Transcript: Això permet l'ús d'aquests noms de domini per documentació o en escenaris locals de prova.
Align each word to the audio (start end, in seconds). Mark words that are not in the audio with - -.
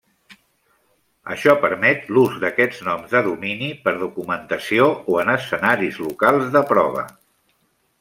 Això 1.35 1.55
permet 1.65 2.09
l'ús 2.17 2.39
d'aquests 2.45 2.81
noms 2.89 3.13
de 3.17 3.23
domini 3.29 3.71
per 3.87 3.95
documentació 4.03 4.91
o 5.15 5.23
en 5.27 5.35
escenaris 5.39 6.05
locals 6.11 6.53
de 6.59 6.69
prova. 6.77 7.11